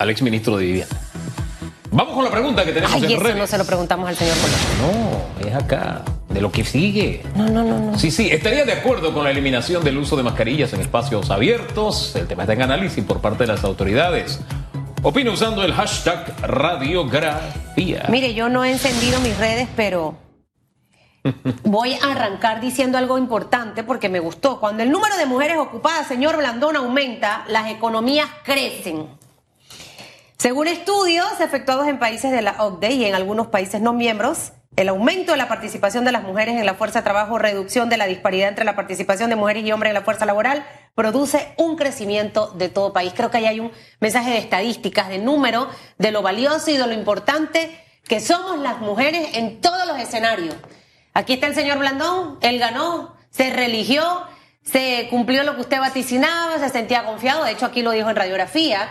[0.00, 0.96] al exministro de Vivienda.
[1.92, 3.36] Vamos con la pregunta que tenemos Ay, en eso redes.
[3.36, 4.58] no se lo preguntamos al señor Colón.
[4.80, 7.22] No, es acá, de lo que sigue.
[7.36, 7.98] No, no, no, no.
[7.98, 12.16] Sí, sí, estaría de acuerdo con la eliminación del uso de mascarillas en espacios abiertos.
[12.16, 14.40] El tema está en análisis por parte de las autoridades.
[15.02, 18.06] Opina usando el hashtag radiografía.
[18.08, 20.14] Mire, yo no he encendido mis redes, pero
[21.64, 24.60] voy a arrancar diciendo algo importante porque me gustó.
[24.60, 29.19] Cuando el número de mujeres ocupadas, señor Blandón, aumenta, las economías crecen.
[30.40, 34.88] Según estudios efectuados en países de la OCDE y en algunos países no miembros, el
[34.88, 38.06] aumento de la participación de las mujeres en la fuerza de trabajo, reducción de la
[38.06, 42.52] disparidad entre la participación de mujeres y hombres en la fuerza laboral, produce un crecimiento
[42.52, 43.12] de todo país.
[43.14, 45.68] Creo que ahí hay un mensaje de estadísticas, de número,
[45.98, 50.56] de lo valioso y de lo importante que somos las mujeres en todos los escenarios.
[51.12, 54.22] Aquí está el señor Blandón, él ganó, se religió,
[54.62, 58.16] se cumplió lo que usted vaticinaba, se sentía confiado, de hecho aquí lo dijo en
[58.16, 58.88] radiografía.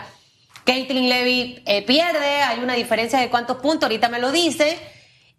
[0.64, 4.78] Caitlin Levy eh, pierde, hay una diferencia de cuántos puntos, ahorita me lo dice.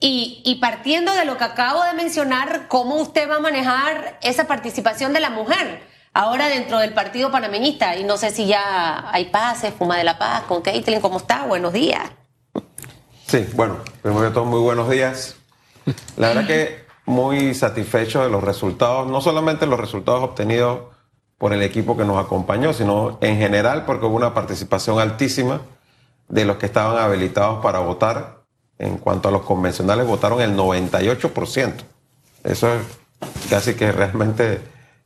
[0.04, 5.14] Y, partiendo de lo que acabo de mencionar, ¿cómo usted va a manejar esa participación
[5.14, 7.96] de la mujer ahora dentro del partido panameñista?
[7.96, 11.18] Y no sé si ya hay paz, se fuma de la paz con Caitlin, ¿cómo
[11.18, 11.46] está?
[11.46, 12.02] Buenos días.
[13.28, 15.36] Sí, bueno, primero de todo, muy buenos días.
[16.18, 20.91] La verdad que muy satisfecho de los resultados, no solamente los resultados obtenidos
[21.42, 25.62] por el equipo que nos acompañó, sino en general porque hubo una participación altísima
[26.30, 28.44] de los que estaban habilitados para votar.
[28.78, 31.74] En cuanto a los convencionales, votaron el 98%.
[32.44, 32.82] Eso es
[33.50, 34.62] casi que realmente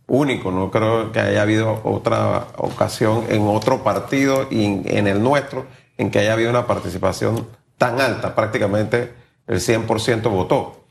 [0.07, 0.51] único.
[0.51, 5.65] No creo que haya habido otra ocasión en otro partido y en el nuestro
[5.97, 8.35] en que haya habido una participación tan alta.
[8.35, 9.13] Prácticamente
[9.47, 10.83] el 100% votó.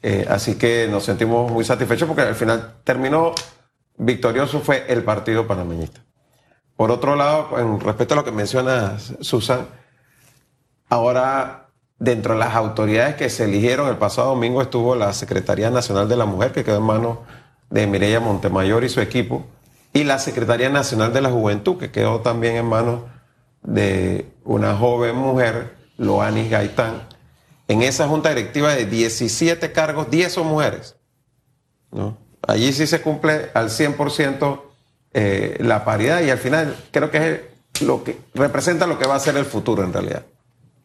[0.00, 3.34] Eh, así que nos sentimos muy satisfechos porque al final terminó
[3.96, 6.00] victorioso fue el partido panameñista.
[6.76, 9.66] Por otro lado, en respecto a lo que menciona Susan,
[10.88, 11.68] ahora
[11.98, 16.16] dentro de las autoridades que se eligieron el pasado domingo estuvo la Secretaría Nacional de
[16.16, 17.18] la Mujer, que quedó en manos
[17.70, 19.46] de Mireya Montemayor y su equipo,
[19.92, 23.02] y la Secretaría Nacional de la Juventud, que quedó también en manos
[23.62, 27.02] de una joven mujer, Loanis Gaitán.
[27.68, 30.96] En esa junta directiva de 17 cargos, 10 son mujeres.
[31.92, 32.18] ¿no?
[32.46, 34.60] Allí sí se cumple al 100%
[35.14, 39.14] eh, la paridad y al final creo que es lo que representa lo que va
[39.14, 40.24] a ser el futuro en realidad.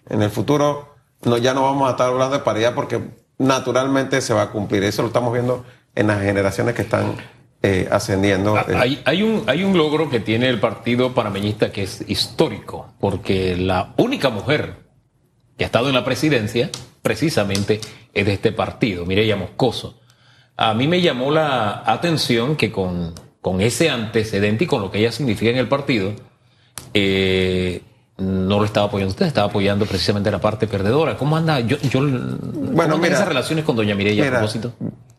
[0.10, 0.96] En el futuro
[1.42, 3.02] ya no vamos a estar hablando de paridad porque
[3.38, 4.84] naturalmente se va a cumplir.
[4.84, 7.16] Eso lo estamos viendo en las generaciones que están
[7.64, 8.56] eh, ascendiendo.
[8.56, 12.94] Ah, Hay, hay, un, hay un logro que tiene el partido panameñista que es histórico,
[13.00, 14.76] porque la única mujer
[15.58, 16.70] que ha estado en la presidencia
[17.02, 17.82] precisamente
[18.14, 20.00] es de este partido, Mireya Moscoso.
[20.58, 25.00] A mí me llamó la atención que con, con ese antecedente y con lo que
[25.00, 26.14] ella significa en el partido,
[26.94, 27.84] eh,
[28.18, 31.16] no lo estaba apoyando usted, estaba apoyando precisamente la parte perdedora.
[31.16, 31.60] ¿Cómo anda?
[31.60, 34.74] Yo, yo bueno, ¿cómo mira, esas relaciones con doña Mireya a propósito?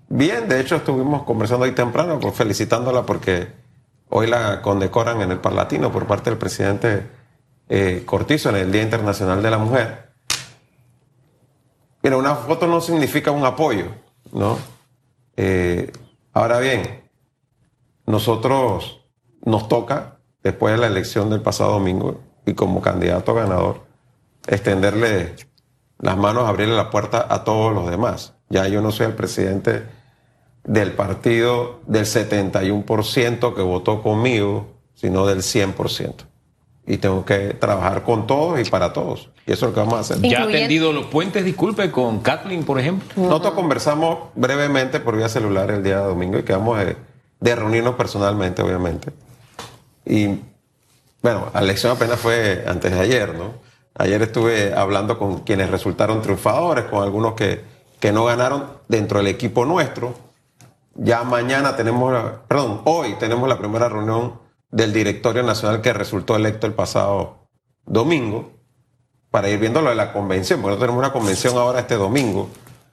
[0.09, 3.49] Bien, de hecho estuvimos conversando hoy temprano, pues, felicitándola porque
[4.09, 7.07] hoy la condecoran en el Parlatino por parte del presidente
[7.69, 10.09] eh, Cortizo en el Día Internacional de la Mujer.
[12.03, 13.87] Mira, una foto no significa un apoyo,
[14.33, 14.59] ¿no?
[15.41, 15.93] Eh,
[16.33, 17.09] ahora bien,
[18.07, 19.05] nosotros
[19.45, 23.83] nos toca, después de la elección del pasado domingo, y como candidato ganador,
[24.49, 25.37] extenderle
[26.01, 28.35] las manos, abrirle la puerta a todos los demás.
[28.49, 29.85] Ya yo no soy el presidente
[30.65, 36.28] del partido del 71% que votó conmigo, sino del 100%.
[36.91, 39.29] Y tengo que trabajar con todos y para todos.
[39.47, 40.23] Y eso es lo que vamos a hacer.
[40.23, 43.07] ¿Ya ha atendido los puentes, disculpe, con Kathleen, por ejemplo?
[43.15, 46.97] Nosotros conversamos brevemente por vía celular el día domingo y quedamos de,
[47.41, 49.13] de reunirnos personalmente, obviamente.
[50.07, 50.41] Y
[51.21, 53.53] bueno, la elección apenas fue antes de ayer, ¿no?
[53.95, 57.65] Ayer estuve hablando con quienes resultaron triunfadores, con algunos que,
[58.01, 60.15] que no ganaron dentro del equipo nuestro.
[60.95, 62.19] Ya mañana tenemos,
[62.49, 67.49] perdón, hoy tenemos la primera reunión del directorio nacional que resultó electo el pasado
[67.87, 68.53] domingo
[69.31, 72.49] para ir viendo lo de la convención, porque tenemos una convención ahora este domingo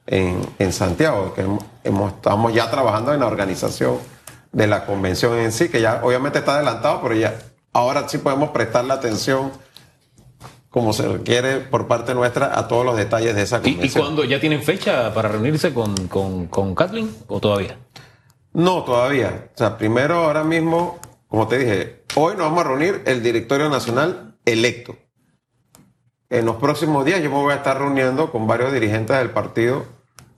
[0.08, 1.42] en, en Santiago, que
[1.84, 3.98] hemos- estamos ya trabajando en la organización
[4.52, 7.36] de la convención en sí, que ya obviamente está adelantado, pero ya
[7.74, 9.52] ahora sí podemos prestarle atención
[10.70, 13.86] como se requiere por parte nuestra a todos los detalles de esa ¿Y, convención.
[13.86, 14.24] y cuándo?
[14.26, 17.78] ¿Ya tienen fecha para reunirse con, con, con Kathleen o todavía?
[18.54, 19.50] No, todavía.
[19.54, 21.00] O sea, primero, ahora mismo,
[21.36, 24.96] como te dije, hoy nos vamos a reunir el directorio nacional electo.
[26.30, 29.84] En los próximos días yo me voy a estar reuniendo con varios dirigentes del partido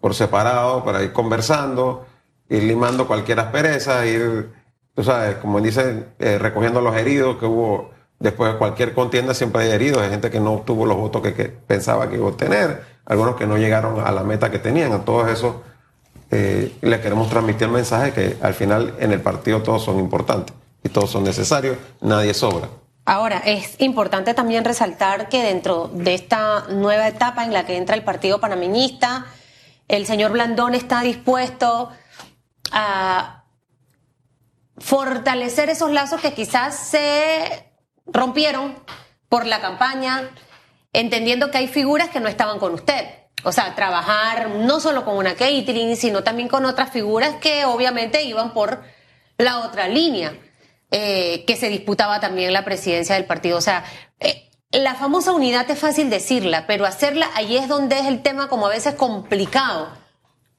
[0.02, 2.08] por separado para ir conversando,
[2.50, 4.50] ir limando cualquier aspereza, ir,
[4.96, 9.62] tú sabes, como dicen, eh, recogiendo los heridos que hubo Después de cualquier contienda siempre
[9.62, 12.84] hay heridos, hay gente que no obtuvo los votos que, pensaba que iba a obtener,
[13.06, 14.92] algunos que no llegaron a la meta que tenían.
[14.94, 15.58] A todos esos
[16.32, 20.56] eh, le queremos transmitir el mensaje que al final en el partido todos son importantes
[20.88, 22.70] y todos son necesarios, nadie sobra.
[23.06, 27.96] Ahora, es importante también resaltar que dentro de esta nueva etapa en la que entra
[27.96, 29.28] el Partido Panameñista,
[29.88, 31.90] el señor Blandón está dispuesto
[32.72, 33.46] a
[34.78, 37.72] fortalecer esos lazos que quizás se
[38.06, 38.76] rompieron
[39.30, 40.30] por la campaña,
[40.94, 43.06] entendiendo que hay figuras que no estaban con usted.
[43.44, 48.24] O sea, trabajar no solo con una catering, sino también con otras figuras que obviamente
[48.24, 48.84] iban por
[49.38, 50.34] la otra línea,
[50.90, 53.58] eh, que se disputaba también la presidencia del partido.
[53.58, 53.84] O sea,
[54.20, 58.48] eh, la famosa unidad es fácil decirla, pero hacerla ahí es donde es el tema
[58.48, 59.90] como a veces complicado.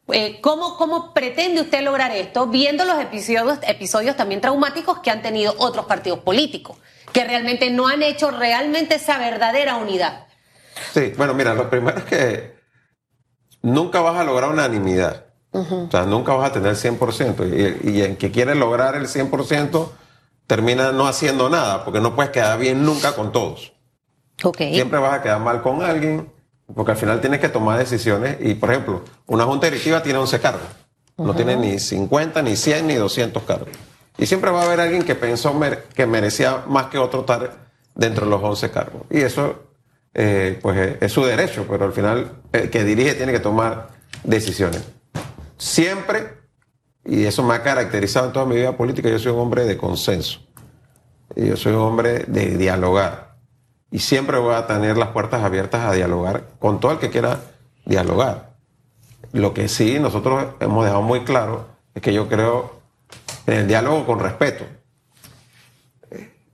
[0.09, 5.23] Eh, ¿cómo, ¿Cómo pretende usted lograr esto viendo los episodios, episodios también traumáticos que han
[5.23, 6.77] tenido otros partidos políticos,
[7.13, 10.27] que realmente no han hecho realmente esa verdadera unidad?
[10.93, 12.55] Sí, bueno, mira, lo primero es que
[13.63, 15.25] nunca vas a lograr unanimidad.
[15.53, 17.83] O sea, nunca vas a tener 100%.
[17.83, 19.91] Y, y el que quiere lograr el 100%
[20.49, 23.75] termina no haciendo nada, porque no puedes quedar bien nunca con todos.
[24.43, 24.75] Okay.
[24.75, 26.33] Siempre vas a quedar mal con alguien,
[26.75, 28.39] porque al final tienes que tomar decisiones.
[28.41, 30.69] Y, por ejemplo, una junta directiva tiene 11 cargos.
[31.19, 33.69] No tiene ni 50, ni 100, ni 200 cargos.
[34.17, 35.55] Y siempre va a haber alguien que pensó
[35.95, 39.03] que merecía más que otro estar dentro de los 11 cargos.
[39.11, 39.69] Y eso
[40.15, 43.89] eh, pues es su derecho, pero al final el que dirige tiene que tomar
[44.25, 44.83] decisiones.
[45.59, 46.38] Siempre,
[47.09, 49.79] y eso me ha caracterizado en toda mi vida política, yo soy un hombre de
[49.79, 50.41] consenso.
[51.35, 53.37] Yo soy un hombre de dialogar.
[53.91, 57.41] Y siempre voy a tener las puertas abiertas a dialogar con todo el que quiera
[57.87, 58.51] dialogar.
[59.33, 62.79] Lo que sí nosotros hemos dejado muy claro es que yo creo
[63.47, 64.67] en el diálogo con respeto.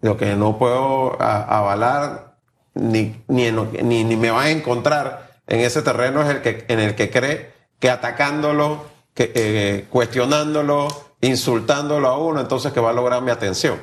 [0.02, 2.36] Lo que no puedo avalar
[2.74, 6.78] ni, ni, ni, ni me va a encontrar en ese terreno es el que, en
[6.78, 10.88] el que cree que atacándolo, eh, cuestionándolo,
[11.20, 13.78] insultándolo a uno, entonces que va a lograr mi atención.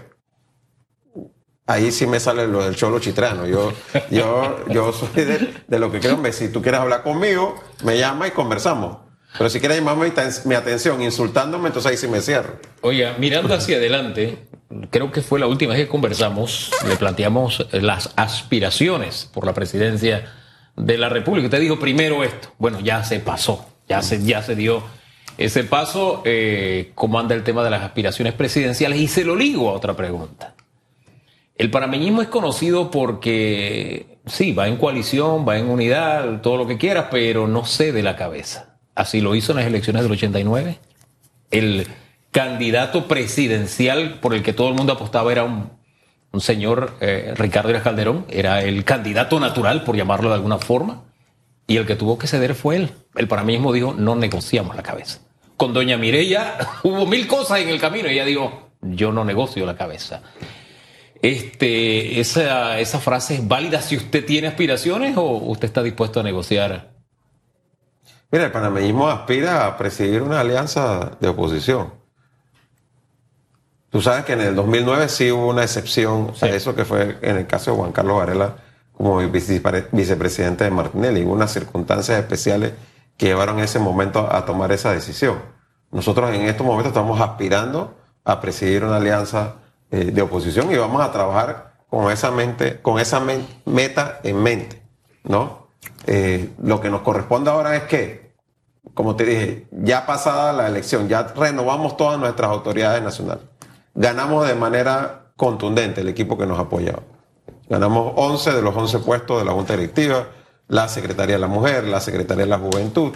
[1.67, 3.47] Ahí sí me sale lo del cholo chitrano.
[3.47, 3.71] Yo,
[4.09, 6.19] yo, yo soy de, lo que creo.
[6.33, 8.97] Si tú quieres hablar conmigo, me llama y conversamos.
[9.37, 10.11] Pero si quieres llamarme
[10.45, 12.59] mi, atención insultándome, entonces ahí sí me cierro.
[12.81, 14.49] Oiga, mirando hacia adelante,
[14.89, 20.29] creo que fue la última vez que conversamos, le planteamos las aspiraciones por la presidencia
[20.75, 21.45] de la República.
[21.45, 22.49] Usted dijo primero esto.
[22.57, 24.83] Bueno, ya se pasó, ya se, ya se dio
[25.37, 26.21] ese paso.
[26.25, 28.99] Eh, ¿Cómo anda el tema de las aspiraciones presidenciales?
[28.99, 30.55] Y se lo ligo a otra pregunta.
[31.55, 36.77] El panameñismo es conocido porque, sí, va en coalición, va en unidad, todo lo que
[36.77, 38.77] quiera, pero no cede la cabeza.
[38.95, 40.79] Así lo hizo en las elecciones del 89.
[41.51, 41.87] El
[42.31, 45.69] candidato presidencial por el que todo el mundo apostaba era un,
[46.39, 51.03] señor eh, Ricardo Iras Calderón, era el candidato natural, por llamarlo de alguna forma,
[51.67, 52.91] y el que tuvo que ceder fue él.
[53.15, 55.19] El para mí mismo dijo, no negociamos la cabeza.
[55.57, 59.75] Con doña Mireya hubo mil cosas en el camino ella dijo, yo no negocio la
[59.75, 60.21] cabeza.
[61.21, 66.23] Este, esa, esa frase es válida si usted tiene aspiraciones o usted está dispuesto a
[66.23, 66.91] negociar.
[68.31, 71.93] Mira, el panameñismo aspira a presidir una alianza de oposición.
[73.91, 77.38] Tú sabes que en el 2009 sí hubo una excepción a eso que fue en
[77.38, 78.55] el caso de Juan Carlos Varela
[78.93, 81.24] como vicepresidente de Martinelli.
[81.24, 82.74] Hubo unas circunstancias especiales
[83.17, 85.39] que llevaron ese momento a tomar esa decisión.
[85.91, 89.55] Nosotros en estos momentos estamos aspirando a presidir una alianza
[89.89, 93.21] eh, de oposición y vamos a trabajar con esa mente, con esa
[93.65, 94.81] meta en mente,
[95.24, 95.67] ¿no?
[96.07, 98.33] Eh, lo que nos corresponde ahora es que,
[98.93, 103.43] como te dije, ya pasada la elección, ya renovamos todas nuestras autoridades nacionales
[103.93, 107.03] ganamos de manera contundente el equipo que nos apoyaba.
[107.71, 110.27] Ganamos 11 de los 11 puestos de la Junta Directiva,
[110.67, 113.13] la Secretaría de la Mujer, la Secretaría de la Juventud,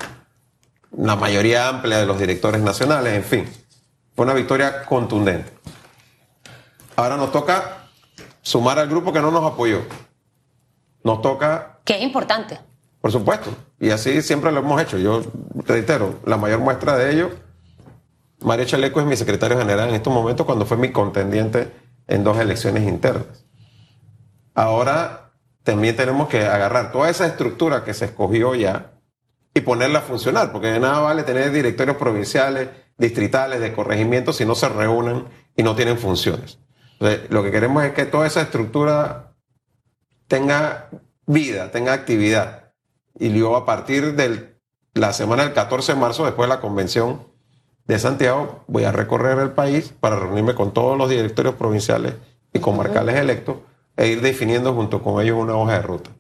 [0.98, 3.54] la mayoría amplia de los directores nacionales, en fin.
[4.16, 5.52] Fue una victoria contundente.
[6.96, 7.90] Ahora nos toca
[8.42, 9.82] sumar al grupo que no nos apoyó.
[11.04, 11.80] Nos toca...
[11.84, 12.58] Que es importante.
[13.02, 13.50] Por supuesto.
[13.78, 14.98] Y así siempre lo hemos hecho.
[14.98, 15.22] Yo
[15.66, 17.32] reitero, la mayor muestra de ello
[18.40, 21.72] Mario Chaleco es mi secretario general en estos momentos cuando fue mi contendiente
[22.08, 23.45] en dos elecciones internas.
[24.56, 25.34] Ahora
[25.64, 28.94] también tenemos que agarrar toda esa estructura que se escogió ya
[29.54, 34.46] y ponerla a funcionar, porque de nada vale tener directorios provinciales, distritales, de corregimiento si
[34.46, 36.60] no se reúnen y no tienen funciones.
[37.30, 39.34] lo que queremos es que toda esa estructura
[40.28, 40.90] tenga
[41.26, 42.72] vida, tenga actividad.
[43.20, 44.56] Y luego a partir de
[44.94, 47.28] la semana del 14 de marzo, después de la convención
[47.86, 52.16] de Santiago, voy a recorrer el país para reunirme con todos los directorios provinciales
[52.54, 53.58] y comarcales electos
[53.98, 56.12] e ir definiendo junto con ellos una hoja de ruta.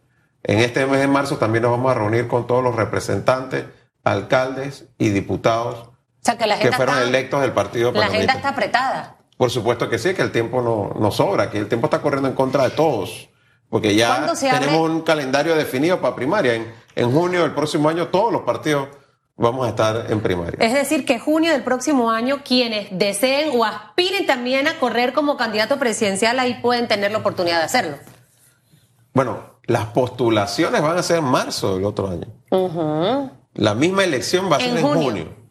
[0.44, 3.66] En este mes de marzo también nos vamos a reunir con todos los representantes,
[4.04, 5.92] alcaldes y diputados O
[6.22, 9.18] sea, que la que agenda, fueron está, electos del partido la agenda está apretada.
[9.38, 12.30] Por supuesto que sí, que el tiempo no, no sobra, que el tiempo está corriendo
[12.30, 13.30] en contra de todos.
[13.70, 14.94] Porque ya ¿Cuándo se tenemos abre?
[14.94, 16.54] un calendario definido para primaria.
[16.54, 18.88] En, en junio del próximo año todos los partidos
[19.38, 20.58] vamos a estar en primaria.
[20.60, 25.38] Es decir, que junio del próximo año, quienes deseen o aspiren también a correr como
[25.38, 27.98] candidato presidencial, ahí pueden tener la oportunidad de hacerlo.
[29.14, 32.28] Bueno, las postulaciones van a ser en marzo del otro año.
[33.54, 35.04] La misma elección va a En ser en junio.
[35.04, 35.46] junio.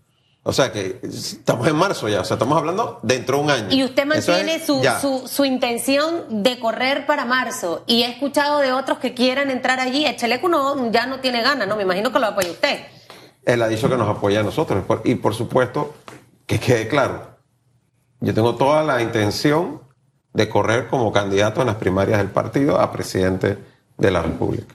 [0.47, 3.67] O sea que estamos en marzo ya, o sea, estamos hablando dentro de un año.
[3.71, 7.83] Y usted mantiene es su, su, su intención de correr para marzo.
[7.87, 10.05] Y he escuchado de otros que quieran entrar allí.
[10.05, 11.77] El Chaleco no, ya no tiene ganas, ¿no?
[11.77, 12.79] Me imagino que lo apoya usted.
[13.47, 14.85] Él ha dicho que nos apoya a nosotros.
[15.05, 15.95] Y por supuesto,
[16.47, 17.35] que quede claro,
[18.21, 19.81] yo tengo toda la intención
[20.33, 23.59] de correr como candidato en las primarias del partido a presidente
[23.97, 24.75] de la República.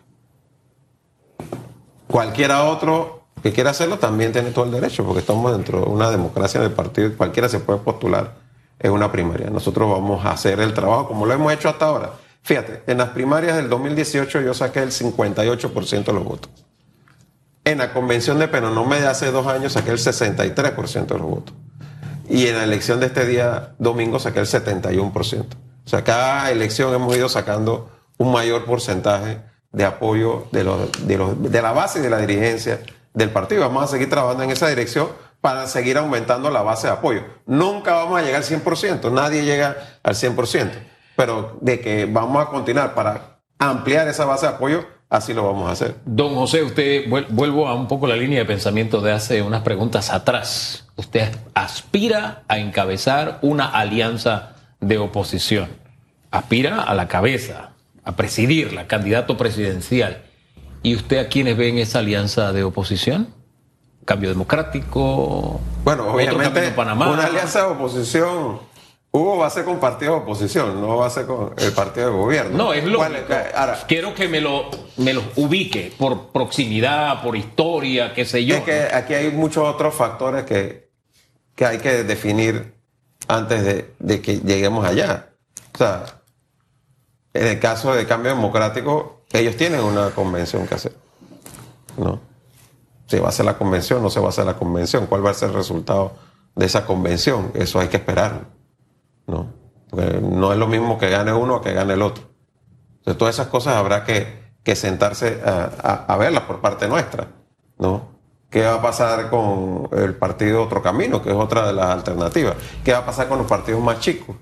[2.07, 6.09] Cualquiera otro que quiera hacerlo también tiene todo el derecho, porque estamos dentro de una
[6.11, 8.33] democracia del partido y cualquiera se puede postular
[8.79, 9.49] en una primaria.
[9.49, 12.13] Nosotros vamos a hacer el trabajo como lo hemos hecho hasta ahora.
[12.41, 16.51] Fíjate, en las primarias del 2018 yo saqué el 58% de los votos.
[17.69, 21.53] En la convención de Penonomé de hace dos años saqué el 63% de los votos.
[22.27, 25.45] Y en la elección de este día domingo saqué el 71%.
[25.85, 31.17] O sea, cada elección hemos ido sacando un mayor porcentaje de apoyo de, los, de,
[31.17, 32.79] los- de la base y de la dirigencia
[33.13, 33.61] del partido.
[33.61, 35.07] Vamos a seguir trabajando en esa dirección
[35.41, 37.21] para seguir aumentando la base de apoyo.
[37.45, 40.71] Nunca vamos a llegar al 100%, nadie llega al 100%,
[41.15, 45.67] pero de que vamos a continuar para ampliar esa base de apoyo, así lo vamos
[45.69, 45.95] a hacer.
[46.05, 49.61] Don José, usted vuel- vuelvo a un poco la línea de pensamiento de hace unas
[49.63, 50.85] preguntas atrás.
[50.95, 55.69] Usted aspira a encabezar una alianza de oposición.
[56.31, 57.71] Aspira a la cabeza,
[58.03, 60.23] a presidirla, candidato presidencial.
[60.83, 63.27] ¿Y usted a quiénes ve en esa alianza de oposición?
[64.05, 65.59] Cambio democrático.
[65.83, 67.11] Bueno, obviamente, Panamá.
[67.11, 68.59] una alianza de oposición,
[69.11, 72.07] Hugo va a ser con partido de oposición, no va a ser con el partido
[72.07, 72.57] de gobierno.
[72.57, 73.33] No, es ¿Cuál lógico.
[73.55, 78.57] Ahora, Quiero que me lo, me lo ubique por proximidad, por historia, qué sé yo.
[78.57, 80.91] es que aquí hay muchos otros factores que,
[81.55, 82.75] que hay que definir
[83.27, 85.29] antes de, de que lleguemos allá.
[85.73, 86.05] O sea,
[87.33, 90.95] en el caso de cambio democrático, ellos tienen una convención que hacer.
[91.97, 92.21] ¿No?
[93.07, 95.07] Si va a ser la convención, no se va a hacer la convención.
[95.07, 96.13] ¿Cuál va a ser el resultado
[96.55, 97.51] de esa convención?
[97.55, 98.58] Eso hay que esperar.
[99.29, 99.53] ¿No?
[99.89, 102.24] Porque no es lo mismo que gane uno o que gane el otro.
[103.00, 107.27] Entonces, todas esas cosas habrá que, que sentarse a, a- a verlas por parte nuestra,
[107.77, 108.09] ¿no?
[108.50, 112.55] ¿Qué va a pasar con el partido Otro Camino, que es otra de las alternativas?
[112.83, 114.36] ¿Qué va a pasar con los partidos más chicos?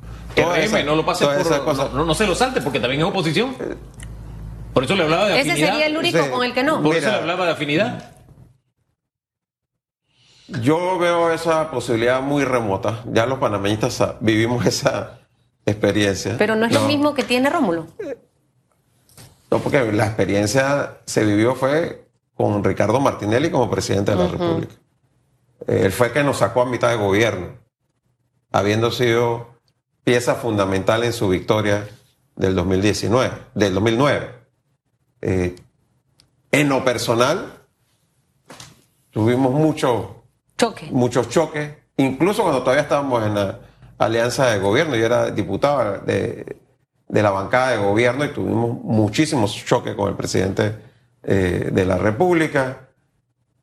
[0.86, 3.56] No lo pase por, no, no se lo salte porque también es oposición.
[4.74, 5.72] Por eso le hablaba de Ese afinidad.
[5.72, 6.30] sería el único Sí.
[6.30, 6.82] con el que no.
[6.82, 8.12] Por eso le hablaba de afinidad.
[10.48, 13.04] Yo veo esa posibilidad muy remota.
[13.12, 15.20] Ya los panameñistas vivimos esa
[15.66, 16.36] experiencia.
[16.38, 17.88] Pero no es lo mismo que tiene Rómulo.
[19.50, 24.76] No, porque la experiencia se vivió fue con Ricardo Martinelli como presidente de la República.
[25.66, 27.48] Él fue el que nos sacó a mitad de gobierno,
[28.52, 29.58] habiendo sido
[30.04, 31.88] pieza fundamental en su victoria
[32.36, 34.32] del 2019, del 2009.
[35.22, 35.56] Eh,
[36.52, 37.54] en lo personal,
[39.10, 40.17] tuvimos mucho,
[40.92, 43.60] Muchos choques, incluso cuando todavía estábamos en la
[43.98, 44.96] alianza de gobierno.
[44.96, 46.58] Yo era diputado de,
[47.08, 50.76] de la bancada de gobierno y tuvimos muchísimos choques con el presidente
[51.24, 52.90] eh, de la República.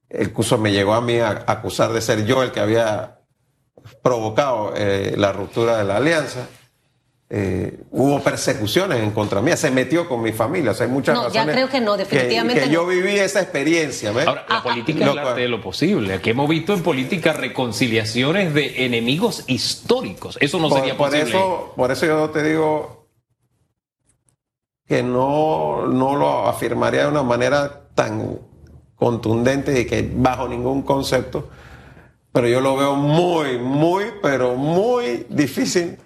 [0.08, 3.20] El curso me llegó a mí a acusar de ser yo el que había
[4.02, 6.46] provocado eh, la ruptura de la alianza.
[7.36, 10.70] Eh, hubo persecuciones en contra mía, se metió con mi familia.
[10.70, 12.72] O sea, hay muchas No, ya razones creo que no, definitivamente que no.
[12.72, 14.12] yo viví esa experiencia.
[14.12, 14.28] ¿ves?
[14.28, 16.14] Ahora, la política es arte de lo posible.
[16.14, 20.38] Aquí hemos visto en política reconciliaciones de enemigos históricos.
[20.40, 21.28] Eso no por, sería por posible.
[21.30, 23.08] eso, por eso yo te digo
[24.86, 28.38] que no, no lo afirmaría de una manera tan
[28.94, 31.48] contundente y que bajo ningún concepto,
[32.30, 35.98] pero yo lo veo muy, muy, pero muy difícil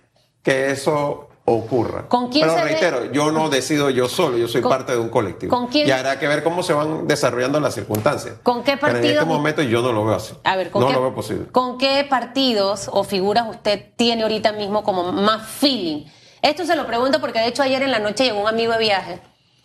[0.42, 2.08] que eso ocurra.
[2.08, 2.62] ¿Con quién pero ve?
[2.64, 5.50] reitero, yo no decido yo solo, yo soy ¿Con- parte de un colectivo.
[5.56, 8.34] con quién- Y habrá que ver cómo se van desarrollando las circunstancias.
[8.42, 10.34] ¿Con qué Pero en este momento yo no lo veo así.
[10.44, 11.46] A ver, ¿con, no qué, lo veo posible.
[11.50, 16.04] ¿con qué partidos o figuras usted tiene ahorita mismo como más feeling?
[16.42, 18.78] Esto se lo pregunto porque de hecho ayer en la noche llegó un amigo de
[18.80, 19.18] viaje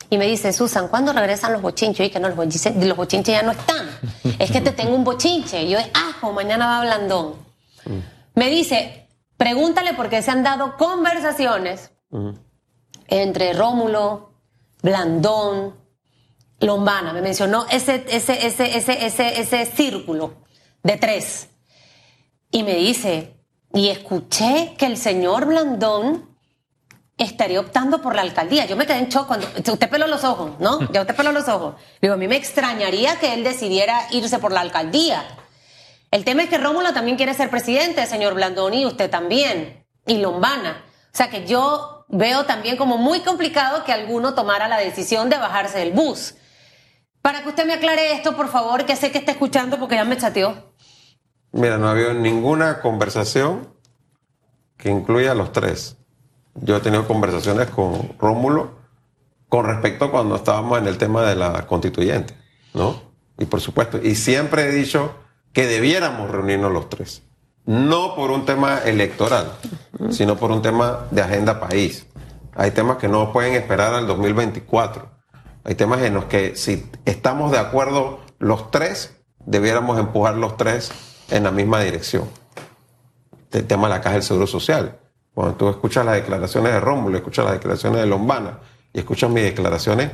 [0.10, 2.08] y me dice, Susan, ¿cuándo regresan los bochinches?
[2.08, 3.89] Y que no, los bochinches, los bochinches ya no están.
[4.39, 5.63] es que te tengo un bochinche.
[5.63, 7.34] Y yo, ah, como mañana va Blandón.
[8.36, 9.02] Me dice,
[9.43, 11.91] pregúntale por qué se han dado conversaciones
[13.07, 14.35] entre Rómulo,
[14.81, 15.75] Blandón,
[16.62, 17.12] Lombana.
[17.12, 20.45] Me mencionó ese, ese, ese, ese, ese, ese círculo
[20.81, 21.50] de tres.
[22.51, 23.35] Y me dice,
[23.73, 26.38] y escuché que el señor Blandón
[27.17, 28.65] estaría optando por la alcaldía.
[28.65, 30.89] Yo me quedé en shock cuando usted peló los ojos, ¿no?
[30.93, 31.75] Ya usted peló los ojos.
[32.01, 35.21] Digo, a mí me extrañaría que él decidiera irse por la alcaldía.
[36.13, 40.20] El tema es que Rómulo también quiere ser presidente, señor Blandón, y usted también, y
[40.20, 40.84] Lombana.
[41.12, 45.39] O sea que yo veo también como muy complicado que alguno tomara la decisión de
[45.39, 46.36] bajarse del bus.
[47.24, 50.05] Para que usted me aclare esto, por favor, que sé que está escuchando porque ya
[50.05, 50.75] me chateó.
[51.51, 53.74] Mira, no ha habido ninguna conversación
[54.77, 55.98] que incluya a los tres.
[56.53, 58.77] Yo he tenido conversaciones con Rómulo
[59.50, 62.36] con respecto a cuando estábamos en el tema de la constituyente,
[62.75, 63.01] ¿no?
[63.39, 65.23] Y por supuesto, y siempre he dicho
[65.53, 67.24] que debiéramos reunirnos los tres.
[67.65, 69.53] No por un tema electoral,
[70.10, 72.07] sino por un tema de agenda país.
[72.55, 75.10] Hay temas que no pueden esperar al 2024.
[75.63, 80.91] Hay temas en los que si estamos de acuerdo los tres, debiéramos empujar los tres
[81.29, 82.29] en la misma dirección.
[83.51, 85.00] El tema de la caja del Seguro Social.
[85.33, 88.60] Cuando tú escuchas las declaraciones de Rómulo, escuchas las declaraciones de Lombana
[88.91, 90.12] y escuchas mis declaraciones,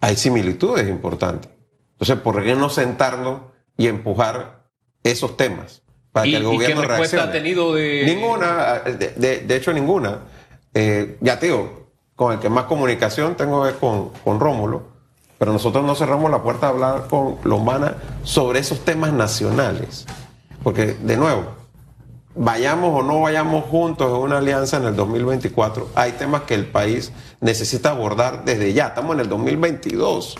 [0.00, 1.50] hay similitudes importantes.
[1.92, 3.40] Entonces, ¿por qué no sentarnos
[3.78, 4.64] y empujar
[5.02, 5.82] esos temas
[6.12, 10.18] para que el gobierno ¿y qué respuesta ha tenido de ninguna de, hecho ninguna.
[10.74, 14.98] Eh, ya te digo con el que más comunicación tengo es con, con Rómulo
[15.38, 17.94] pero nosotros no cerramos la puerta a hablar con Lombana
[18.24, 20.04] sobre esos temas nacionales.
[20.64, 21.57] Porque de nuevo
[22.38, 26.66] vayamos o no vayamos juntos en una alianza en el 2024, hay temas que el
[26.66, 28.88] país necesita abordar desde ya.
[28.88, 30.36] Estamos en el 2022.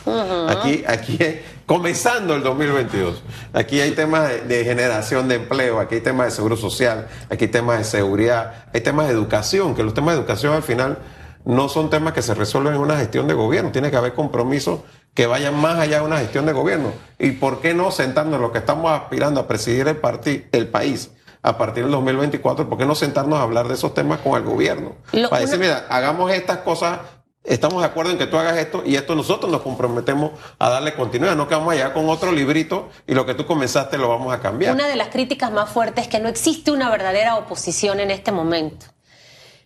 [0.48, 1.18] Aquí, aquí
[1.66, 3.22] comenzando el 2022.
[3.52, 7.50] Aquí hay temas de, generación de empleo, aquí hay temas de seguro social, aquí hay
[7.50, 10.98] temas de seguridad, hay temas de educación, que los temas de educación al final
[11.44, 13.72] no son temas que se resuelven en una gestión de gobierno.
[13.72, 14.80] Tiene que haber compromisos
[15.14, 16.92] que vayan más allá de una gestión de gobierno.
[17.18, 21.10] ¿Y por qué no sentarnos en lo que estamos aspirando a presidir el, el país?
[21.48, 24.42] A partir del 2024, ¿por qué no sentarnos a hablar de esos temas con el
[24.42, 24.96] gobierno?
[25.30, 26.98] Para decir, mira, hagamos estas cosas,
[27.42, 30.92] estamos de acuerdo en que tú hagas esto y esto nosotros nos comprometemos a darle
[30.92, 34.34] continuidad, no que vamos allá con otro librito y lo que tú comenzaste lo vamos
[34.34, 34.74] a cambiar.
[34.74, 38.30] Una de las críticas más fuertes es que no existe una verdadera oposición en este
[38.30, 38.84] momento.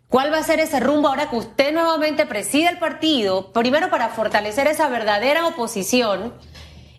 [0.06, 3.52] ¿Cuál va a ser ese rumbo ahora que usted nuevamente preside el partido?
[3.52, 6.34] Primero para fortalecer esa verdadera oposición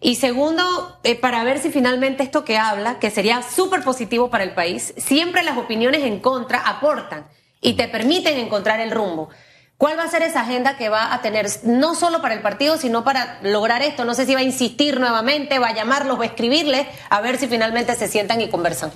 [0.03, 4.43] y segundo, eh, para ver si finalmente esto que habla, que sería súper positivo para
[4.43, 7.25] el país, siempre las opiniones en contra aportan
[7.61, 9.29] y te permiten encontrar el rumbo.
[9.77, 12.75] ¿Cuál va a ser esa agenda que va a tener no solo para el partido,
[12.75, 14.03] sino para lograr esto?
[14.03, 17.37] No sé si va a insistir nuevamente, va a llamarlos, va a escribirles, a ver
[17.37, 18.91] si finalmente se sientan y conversan.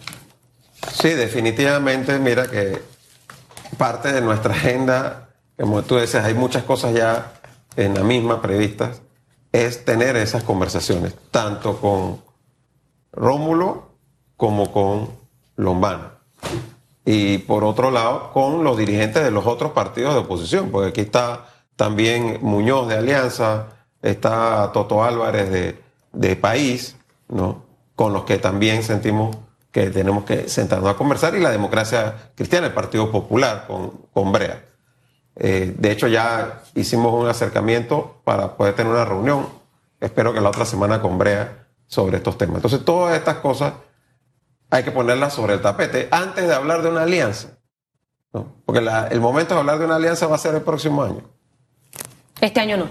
[0.91, 2.81] Sí, definitivamente, mira que
[3.77, 7.31] parte de nuestra agenda, como tú dices, hay muchas cosas ya
[7.77, 9.01] en la misma previstas
[9.65, 12.21] es tener esas conversaciones, tanto con
[13.11, 13.89] Rómulo
[14.35, 15.09] como con
[15.55, 16.11] Lombana.
[17.05, 21.01] Y por otro lado, con los dirigentes de los otros partidos de oposición, porque aquí
[21.01, 23.67] está también Muñoz de Alianza,
[24.01, 25.81] está Toto Álvarez de,
[26.13, 26.95] de País,
[27.29, 27.63] ¿no?
[27.95, 29.37] con los que también sentimos
[29.71, 34.31] que tenemos que sentarnos a conversar, y la democracia cristiana, el Partido Popular, con, con
[34.31, 34.65] Brea.
[35.39, 39.47] Eh, de hecho, ya hicimos un acercamiento para poder tener una reunión.
[39.99, 42.57] Espero que la otra semana con Brea sobre estos temas.
[42.57, 43.73] Entonces, todas estas cosas
[44.69, 47.57] hay que ponerlas sobre el tapete antes de hablar de una alianza.
[48.65, 51.21] Porque el momento de hablar de una alianza va a ser el próximo año.
[52.41, 52.89] Este año no.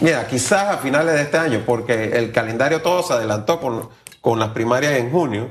[0.00, 3.88] Mira, quizás a finales de este año, porque el calendario todo se adelantó con,
[4.20, 5.48] con las primarias en junio,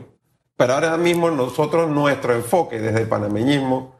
[0.56, 3.96] pero ahora mismo nosotros, nuestro enfoque desde el panameñismo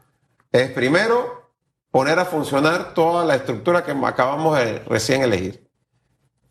[0.60, 1.52] es primero
[1.90, 5.68] poner a funcionar toda la estructura que acabamos de recién elegir.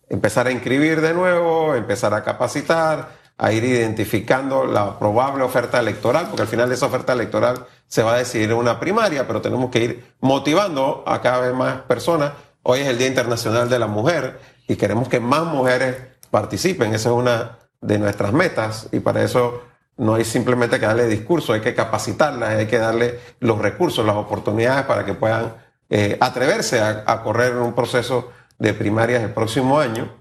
[0.10, 6.28] Empezar a inscribir de nuevo, empezar a capacitar, a ir identificando la probable oferta electoral,
[6.28, 9.84] porque al final esa oferta electoral se va a decidir una primaria, pero tenemos que
[9.84, 12.34] ir motivando a cada vez más personas.
[12.64, 15.98] Hoy es el Día Internacional de la Mujer y queremos que más mujeres
[16.32, 16.94] participen.
[16.94, 19.62] Esa es una de nuestras metas y para eso
[19.98, 24.16] no hay simplemente que darle discurso, hay que capacitarlas, hay que darle los recursos, las
[24.16, 25.56] oportunidades para que puedan
[25.90, 30.12] eh, atreverse a, correr en un proceso de primarias el próximo año.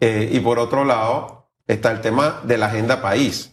[0.00, 3.52] Eh, y por otro lado está el tema de la agenda país.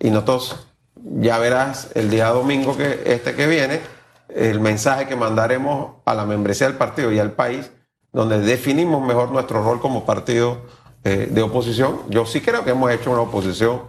[0.00, 3.80] Y nosotros ya verás el día domingo que este que viene
[4.28, 7.70] el mensaje que mandaremos a la membresía del partido y al país,
[8.12, 10.62] donde definimos mejor nuestro rol como partido
[11.04, 12.00] eh, de oposición.
[12.08, 13.82] Yo sí creo que hemos hecho una oposición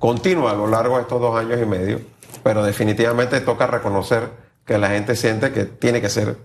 [0.00, 2.00] continua a lo largo de estos dos años y medio,
[2.42, 4.30] pero definitivamente toca reconocer
[4.64, 6.36] que la gente siente que tiene que ser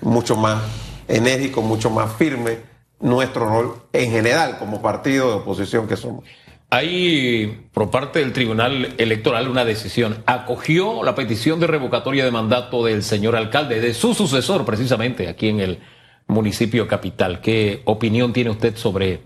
[0.00, 0.62] mucho más
[1.06, 2.58] enérgico, mucho más firme
[3.00, 6.24] nuestro rol en general como partido de oposición que somos.
[6.70, 10.22] Hay por parte del Tribunal Electoral una decisión.
[10.24, 15.48] Acogió la petición de revocatoria de mandato del señor alcalde, de su sucesor precisamente aquí
[15.48, 15.80] en el
[16.28, 17.42] municipio capital.
[17.42, 19.20] ¿Qué opinión tiene usted sobre,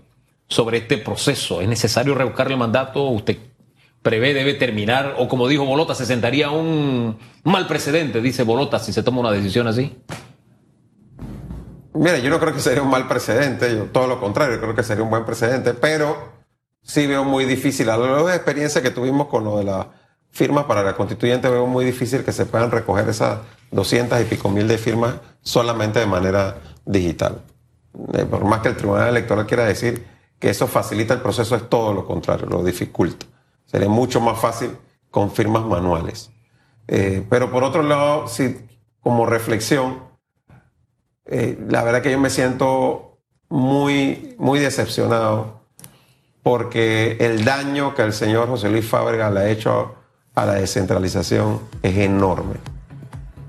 [0.49, 1.61] sobre este proceso?
[1.61, 3.03] ¿Es necesario revocar el mandato?
[3.07, 3.37] ¿Usted
[4.01, 5.15] prevé debe terminar?
[5.17, 9.31] O como dijo Bolota, se sentaría un mal precedente, dice Bolota, si se toma una
[9.31, 9.97] decisión así.
[11.93, 14.83] Mira, yo no creo que sería un mal precedente, yo todo lo contrario, creo que
[14.83, 16.31] sería un buen precedente, pero
[16.83, 19.87] sí veo muy difícil, a la experiencia que tuvimos con lo de la
[20.29, 23.39] firma para la constituyente, veo muy difícil que se puedan recoger esas
[23.71, 27.41] 200 y pico mil de firmas solamente de manera digital.
[28.13, 30.05] Eh, por más que el Tribunal Electoral quiera decir
[30.39, 33.25] que eso facilita el proceso, es todo lo contrario, lo dificulta.
[33.67, 34.71] Sería mucho más fácil
[35.11, 36.31] con firmas manuales.
[36.87, 38.57] Eh, pero por otro lado, sí,
[39.01, 39.99] como reflexión,
[41.25, 45.61] eh, la verdad que yo me siento muy, muy decepcionado
[46.43, 49.95] porque el daño que el señor José Luis Fábrega le ha hecho
[50.33, 52.55] a la descentralización es enorme.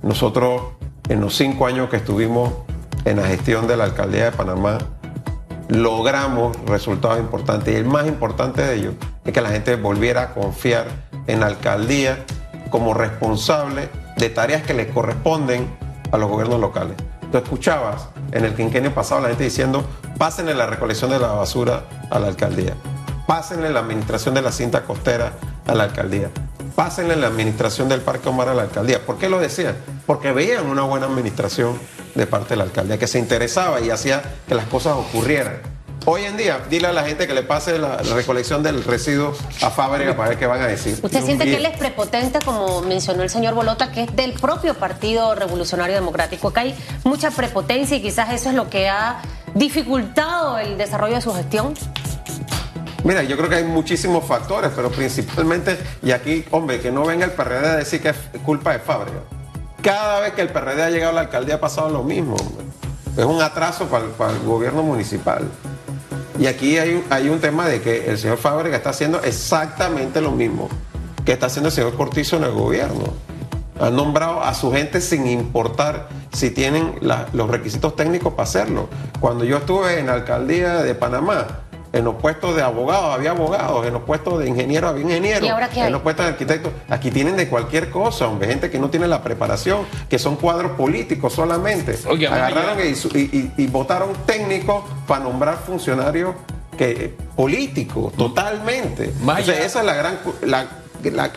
[0.02, 0.62] Nosotros,
[1.08, 2.52] en los cinco años que estuvimos
[3.04, 4.78] en la gestión de la alcaldía de Panamá,
[5.68, 10.34] logramos resultados importantes y el más importante de ellos es que la gente volviera a
[10.34, 10.86] confiar
[11.26, 12.24] en la alcaldía
[12.70, 15.68] como responsable de tareas que le corresponden
[16.10, 16.96] a los gobiernos locales.
[17.30, 19.84] Tú escuchabas en el quinquenio pasado la gente diciendo,
[20.16, 22.74] pásenle la recolección de la basura a la alcaldía,
[23.26, 25.32] pásenle la administración de la cinta costera
[25.66, 26.30] a la alcaldía,
[26.74, 29.04] pásenle la administración del Parque Omar a la alcaldía.
[29.04, 29.76] ¿Por qué lo decían?
[30.06, 31.78] Porque veían una buena administración
[32.14, 35.78] de parte de la alcaldía, que se interesaba y hacía que las cosas ocurrieran.
[36.04, 39.70] Hoy en día, dile a la gente que le pase la, recolección del residuo a
[39.70, 40.98] fábrica para ver qué van a decir.
[41.02, 44.74] ¿Usted siente que él es prepotente, como mencionó el señor Bolota, que es del propio
[44.74, 46.48] Partido Revolucionario Democrático?
[46.48, 49.20] Acá hay mucha prepotencia y quizás eso es lo que ha
[49.54, 51.74] dificultado el desarrollo de su gestión.
[53.04, 57.24] Mira, yo creo que hay muchísimos factores, pero principalmente, y aquí, hombre, que no venga
[57.24, 59.18] el PRD a decir que es culpa de fábrica.
[59.82, 62.36] Cada vez que el PRD ha llegado a la alcaldía ha pasado lo mismo.
[63.16, 65.48] Es un atraso para el gobierno municipal.
[66.38, 70.32] Y aquí hay, hay un tema de que el señor Fábrega está haciendo exactamente lo
[70.32, 70.68] mismo
[71.28, 73.12] que está haciendo el señor Cortizo en el gobierno.
[73.78, 76.94] Ha nombrado a su gente sin importar si tienen
[77.34, 78.88] los requisitos técnicos para hacerlo.
[79.20, 81.46] Cuando yo estuve en la alcaldía de Panamá,
[81.92, 85.48] en los puestos de abogados había abogados, en los puestos de ingenieros había ingenieros, ¿Y
[85.48, 86.72] ahora qué en los puestos de arquitectos.
[86.88, 90.72] Aquí tienen de cualquier cosa, hombre, gente que no tiene la preparación, que son cuadros
[90.72, 91.98] políticos solamente.
[92.26, 96.34] Agarraron y, votaron técnicos para nombrar funcionarios
[96.76, 99.12] que, políticos, totalmente.
[99.38, 101.30] esa es la gran la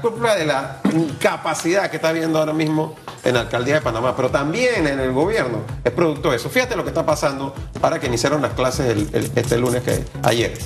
[0.00, 4.30] culpa de la incapacidad que está viendo ahora mismo en la alcaldía de Panamá, pero
[4.30, 6.48] también en el gobierno es producto de eso.
[6.48, 10.56] Fíjate lo que está pasando para que iniciaron las clases este lunes que ayer.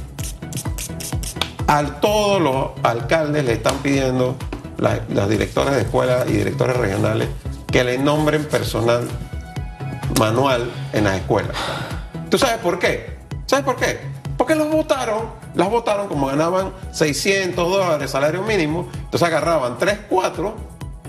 [1.66, 4.36] A todos los alcaldes le están pidiendo
[4.78, 7.28] las directoras de escuelas y directores regionales
[7.66, 9.08] que le nombren personal
[10.20, 11.56] manual en las escuelas.
[12.30, 13.16] ¿Tú sabes por qué?
[13.46, 13.98] ¿Sabes por qué?
[14.36, 20.54] Porque los votaron, las votaron como ganaban 600 dólares salario mínimo, entonces agarraban 3, 4,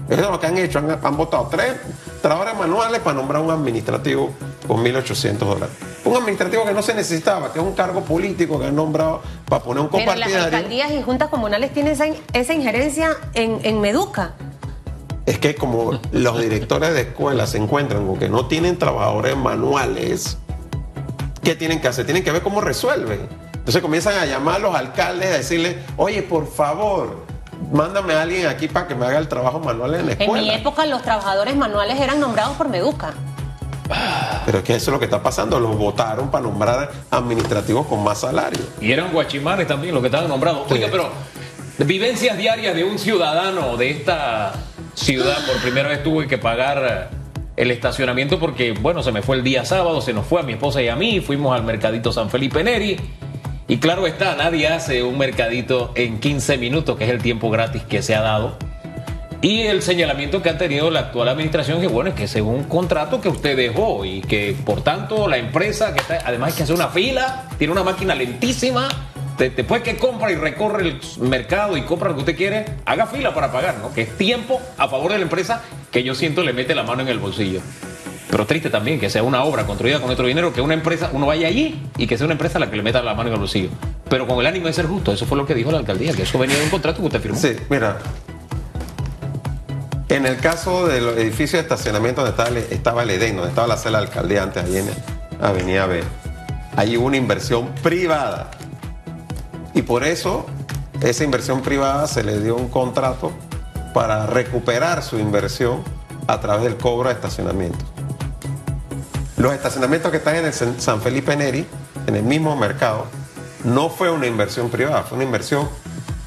[0.10, 1.74] eso es lo que han hecho, han, votado 3
[2.22, 4.32] trabajadores manuales para nombrar un administrativo
[4.66, 5.76] con 1.800 dólares.
[6.06, 9.62] Un administrativo que no se necesitaba, que es un cargo político que han nombrado para
[9.62, 10.34] poner un compartidario.
[10.34, 11.94] Pero las alcaldías y juntas comunales tienen
[12.34, 14.34] esa, injerencia en, en Meduca
[15.26, 20.38] es que como los directores de escuelas se encuentran con que no tienen trabajadores manuales,
[21.44, 22.06] ¿qué tienen que hacer?
[22.06, 23.28] Tienen que ver cómo resuelven.
[23.68, 27.26] Entonces comienzan a llamar a los alcaldes a decirle, oye, por favor,
[27.70, 30.40] mándame a alguien aquí para que me haga el trabajo manual en la escuela.
[30.40, 33.14] En mi época los trabajadores manuales eran nombrados por Meduca.
[34.46, 35.60] Pero es que eso es lo que está pasando.
[35.60, 38.62] Los votaron para nombrar administrativos con más salario.
[38.80, 40.72] Y eran guachimanes también los que estaban nombrados.
[40.72, 41.10] Oiga, pero
[41.80, 44.54] vivencias diarias de un ciudadano de esta
[44.94, 47.10] ciudad, por primera vez tuve que pagar
[47.58, 50.54] el estacionamiento porque, bueno, se me fue el día sábado, se nos fue a mi
[50.54, 52.98] esposa y a mí, fuimos al mercadito San Felipe Neri.
[53.70, 57.84] Y claro está, nadie hace un mercadito en 15 minutos, que es el tiempo gratis
[57.84, 58.58] que se ha dado.
[59.42, 62.64] Y el señalamiento que ha tenido la actual administración, que bueno, es que según un
[62.64, 66.76] contrato que usted dejó y que por tanto la empresa, que además hay que hacer
[66.76, 68.88] una fila, tiene una máquina lentísima,
[69.38, 73.34] después que compra y recorre el mercado y compra lo que usted quiere, haga fila
[73.34, 73.94] para pagar, ¿no?
[73.94, 77.02] Que es tiempo a favor de la empresa que yo siento le mete la mano
[77.02, 77.62] en el bolsillo.
[78.30, 81.26] Pero triste también que sea una obra construida con nuestro dinero, que una empresa, uno
[81.28, 83.40] vaya allí y que sea una empresa la que le meta la mano en el
[83.40, 83.70] bolsillo.
[84.10, 86.24] Pero con el ánimo de ser justo, eso fue lo que dijo la alcaldía, que
[86.24, 87.38] eso venía de un contrato que usted firmó.
[87.38, 87.98] Sí, mira.
[90.10, 93.78] En el caso del edificio de estacionamiento donde estaba, estaba el EDEN, donde estaba la
[93.78, 94.90] sala de alcaldía antes, ahí en
[95.42, 96.02] Avenida B,
[96.76, 98.52] hay una inversión privada.
[99.74, 100.46] Y por eso,
[101.02, 103.32] esa inversión privada se le dio un contrato
[103.94, 105.84] para recuperar su inversión
[106.28, 107.97] a través del cobro de estacionamiento.
[109.38, 111.64] Los estacionamientos que están en el San Felipe Neri,
[112.08, 113.06] en el mismo mercado,
[113.64, 115.70] no fue una inversión privada, fue una inversión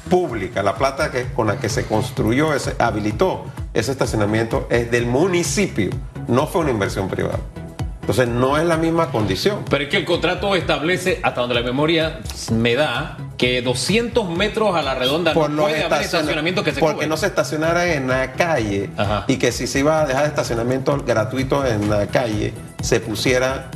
[0.09, 0.63] pública.
[0.63, 3.43] La plata con la que se construyó, ese, habilitó
[3.73, 5.89] ese estacionamiento es del municipio,
[6.29, 7.39] no fue una inversión privada.
[8.01, 9.63] Entonces no es la misma condición.
[9.69, 12.19] Pero es que el contrato establece, hasta donde la memoria
[12.51, 16.79] me da, que 200 metros a la redonda no puede haber estaciona- estacionamiento que se
[16.79, 17.07] porque cubre.
[17.07, 19.25] no se estacionara en la calle Ajá.
[19.27, 23.69] y que si se iba a dejar estacionamiento gratuito en la calle se pusiera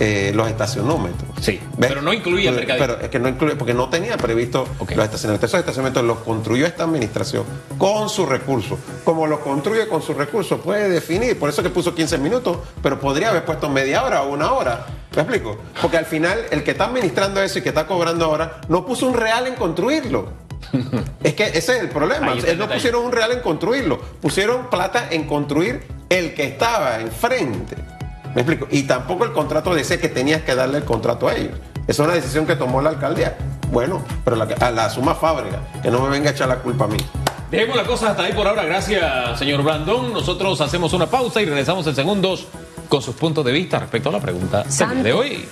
[0.00, 1.28] eh, los estacionómetros.
[1.40, 1.88] Sí, ¿Ves?
[1.88, 2.86] pero no incluía Pero- mercadillo.
[2.86, 5.50] Pero es que no incluye, porque no tenía previsto los estacionamientos.
[5.50, 7.42] Esos estacionamientos los construyó esta administración
[7.78, 8.78] con sus recursos.
[9.04, 11.36] Como los construye con sus recursos, puede definir.
[11.38, 14.86] Por eso que puso 15 minutos, pero podría haber puesto media hora o una hora.
[15.16, 15.58] ¿Me explico?
[15.82, 19.08] Porque al final, el que está administrando eso y que está cobrando ahora, no puso
[19.08, 20.28] un real en construirlo.
[21.24, 22.34] Es que ese es el problema.
[22.34, 23.98] Ellos no pusieron un real en construirlo.
[24.20, 27.76] Pusieron plata en construir el que estaba enfrente.
[28.34, 28.66] ¿Me explico?
[28.70, 31.58] Y tampoco el contrato decía que tenías que darle el contrato a ellos.
[31.86, 33.36] Esa es una decisión que tomó la alcaldía.
[33.70, 35.60] Bueno, pero la, a la suma fábrica.
[35.82, 36.98] Que no me venga a echar la culpa a mí.
[37.50, 38.64] Dejemos la cosa hasta ahí por ahora.
[38.64, 40.12] Gracias, señor Blandón.
[40.12, 42.46] Nosotros hacemos una pausa y regresamos en segundos
[42.88, 45.48] con sus puntos de vista respecto a la pregunta de hoy.